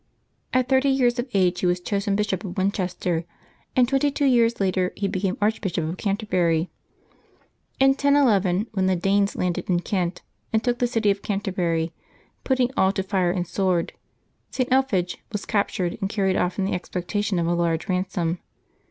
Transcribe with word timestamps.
At 0.51 0.67
thirty 0.67 0.89
years 0.89 1.19
of 1.19 1.29
age 1.35 1.59
he 1.59 1.67
was 1.67 1.79
chosen 1.79 2.15
Bishop 2.15 2.43
of 2.43 2.57
Winchester, 2.57 3.23
and 3.75 3.87
twenty 3.87 4.09
two 4.09 4.25
years 4.25 4.59
later 4.59 4.93
he 4.95 5.07
became 5.07 5.37
Arch 5.39 5.61
bishop 5.61 5.87
of 5.87 5.97
Canterbury. 5.97 6.71
In 7.79 7.89
1011, 7.89 8.65
when 8.71 8.87
the 8.87 8.95
Danes 8.95 9.35
landed 9.35 9.69
in 9.69 9.81
Kent 9.81 10.23
and 10.51 10.63
took 10.63 10.79
the 10.79 10.87
city 10.87 11.11
of 11.11 11.21
Canterbury, 11.21 11.93
putting 12.43 12.71
all 12.75 12.91
to 12.93 13.03
fire 13.03 13.29
and 13.29 13.45
Bword, 13.55 13.91
St. 14.49 14.71
Elphege 14.71 15.17
was 15.31 15.45
captured 15.45 15.99
and 16.01 16.09
carried 16.09 16.35
off 16.35 16.57
in 16.57 16.65
the 16.65 16.73
expectation 16.73 17.37
of 17.37 17.45
a 17.45 17.53
large 17.53 17.87
ransom. 17.87 18.39